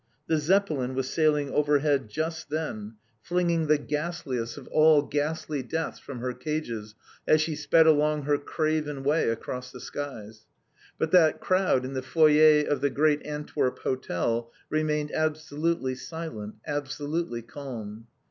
The 0.25 0.39
Zeppelin 0.39 0.95
was 0.95 1.11
sailing 1.11 1.51
overhead 1.51 2.09
just 2.09 2.49
then, 2.49 2.95
flinging 3.21 3.67
the 3.67 3.77
ghastliest 3.77 4.57
of 4.57 4.67
all 4.69 5.03
ghastly 5.03 5.61
deaths 5.61 5.99
from 5.99 6.21
her 6.21 6.33
cages 6.33 6.95
as 7.27 7.39
she 7.39 7.55
sped 7.55 7.85
along 7.85 8.23
her 8.23 8.39
craven 8.39 9.03
way 9.03 9.29
across 9.29 9.71
the 9.71 9.79
skies, 9.79 10.47
but 10.97 11.11
that 11.11 11.39
crowd 11.39 11.85
in 11.85 11.93
the 11.93 12.01
foyer 12.01 12.65
of 12.67 12.81
the 12.81 12.89
great 12.89 13.23
Antwerp 13.27 13.77
Hotel 13.77 14.51
remained 14.71 15.11
absolutely 15.11 15.93
silent, 15.93 16.55
absolutely 16.65 17.43
calm. 17.43 18.07